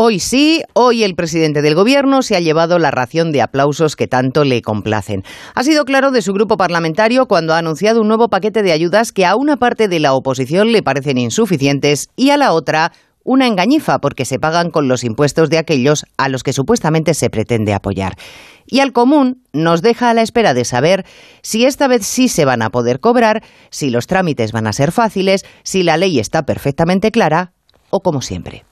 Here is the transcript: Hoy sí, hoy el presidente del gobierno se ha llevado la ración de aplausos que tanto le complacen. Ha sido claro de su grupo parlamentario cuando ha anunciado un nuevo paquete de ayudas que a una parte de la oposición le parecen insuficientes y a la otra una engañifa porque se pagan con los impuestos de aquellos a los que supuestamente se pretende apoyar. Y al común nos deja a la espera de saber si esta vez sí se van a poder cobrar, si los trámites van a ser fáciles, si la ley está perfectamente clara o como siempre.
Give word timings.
Hoy 0.00 0.20
sí, 0.20 0.62
hoy 0.74 1.02
el 1.02 1.16
presidente 1.16 1.60
del 1.60 1.74
gobierno 1.74 2.22
se 2.22 2.36
ha 2.36 2.40
llevado 2.40 2.78
la 2.78 2.92
ración 2.92 3.32
de 3.32 3.42
aplausos 3.42 3.96
que 3.96 4.06
tanto 4.06 4.44
le 4.44 4.62
complacen. 4.62 5.24
Ha 5.56 5.64
sido 5.64 5.84
claro 5.84 6.12
de 6.12 6.22
su 6.22 6.32
grupo 6.32 6.56
parlamentario 6.56 7.26
cuando 7.26 7.52
ha 7.52 7.58
anunciado 7.58 8.00
un 8.00 8.06
nuevo 8.06 8.28
paquete 8.28 8.62
de 8.62 8.70
ayudas 8.70 9.10
que 9.10 9.26
a 9.26 9.34
una 9.34 9.56
parte 9.56 9.88
de 9.88 9.98
la 9.98 10.14
oposición 10.14 10.70
le 10.70 10.84
parecen 10.84 11.18
insuficientes 11.18 12.10
y 12.14 12.30
a 12.30 12.36
la 12.36 12.52
otra 12.52 12.92
una 13.24 13.48
engañifa 13.48 13.98
porque 13.98 14.24
se 14.24 14.38
pagan 14.38 14.70
con 14.70 14.86
los 14.86 15.02
impuestos 15.02 15.50
de 15.50 15.58
aquellos 15.58 16.04
a 16.16 16.28
los 16.28 16.44
que 16.44 16.52
supuestamente 16.52 17.12
se 17.12 17.28
pretende 17.28 17.74
apoyar. 17.74 18.14
Y 18.68 18.78
al 18.78 18.92
común 18.92 19.42
nos 19.52 19.82
deja 19.82 20.10
a 20.10 20.14
la 20.14 20.22
espera 20.22 20.54
de 20.54 20.64
saber 20.64 21.06
si 21.42 21.64
esta 21.64 21.88
vez 21.88 22.06
sí 22.06 22.28
se 22.28 22.44
van 22.44 22.62
a 22.62 22.70
poder 22.70 23.00
cobrar, 23.00 23.42
si 23.70 23.90
los 23.90 24.06
trámites 24.06 24.52
van 24.52 24.68
a 24.68 24.72
ser 24.72 24.92
fáciles, 24.92 25.44
si 25.64 25.82
la 25.82 25.96
ley 25.96 26.20
está 26.20 26.44
perfectamente 26.44 27.10
clara 27.10 27.50
o 27.90 27.98
como 27.98 28.22
siempre. 28.22 28.68